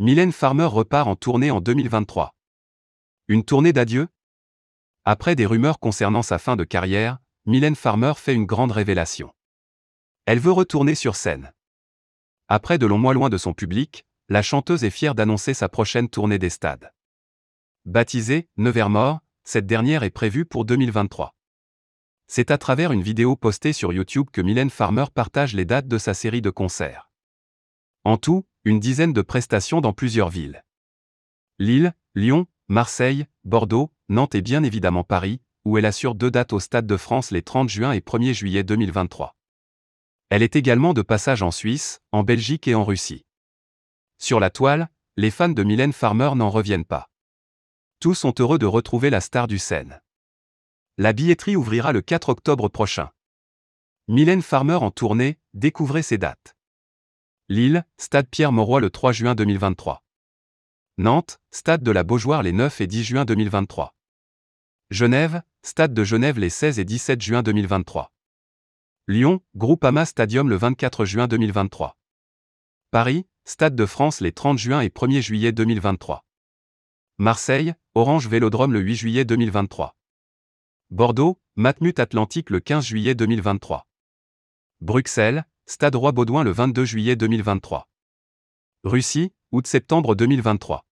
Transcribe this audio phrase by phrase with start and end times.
[0.00, 2.34] Mylène Farmer repart en tournée en 2023.
[3.28, 4.08] Une tournée d'adieu?
[5.04, 9.32] Après des rumeurs concernant sa fin de carrière, Mylène Farmer fait une grande révélation.
[10.26, 11.52] Elle veut retourner sur scène.
[12.48, 16.08] Après de longs mois loin de son public, la chanteuse est fière d'annoncer sa prochaine
[16.08, 16.92] tournée des stades.
[17.84, 21.36] Baptisée Nevermore, cette dernière est prévue pour 2023.
[22.26, 25.98] C'est à travers une vidéo postée sur YouTube que Mylène Farmer partage les dates de
[25.98, 27.12] sa série de concerts.
[28.02, 30.64] En tout, une dizaine de prestations dans plusieurs villes.
[31.58, 36.60] Lille, Lyon, Marseille, Bordeaux, Nantes et bien évidemment Paris, où elle assure deux dates au
[36.60, 39.36] Stade de France les 30 juin et 1er juillet 2023.
[40.30, 43.26] Elle est également de passage en Suisse, en Belgique et en Russie.
[44.18, 47.10] Sur la toile, les fans de Mylène Farmer n'en reviennent pas.
[48.00, 50.00] Tous sont heureux de retrouver la star du scène.
[50.96, 53.10] La billetterie ouvrira le 4 octobre prochain.
[54.08, 56.53] Mylène Farmer en tournée, découvrez ses dates.
[57.50, 60.02] Lille, Stade Pierre-Mauroy le 3 juin 2023.
[60.96, 63.94] Nantes, Stade de la Beaujoire les 9 et 10 juin 2023.
[64.88, 68.10] Genève, Stade de Genève les 16 et 17 juin 2023.
[69.08, 71.98] Lyon, Groupama Stadium le 24 juin 2023.
[72.90, 76.24] Paris, Stade de France les 30 juin et 1er juillet 2023.
[77.18, 79.94] Marseille, Orange Vélodrome le 8 juillet 2023.
[80.88, 83.86] Bordeaux, Matmut Atlantique le 15 juillet 2023.
[84.80, 87.88] Bruxelles, Stade Roi Baudouin le 22 juillet 2023.
[88.84, 90.84] Russie, août-septembre 2023.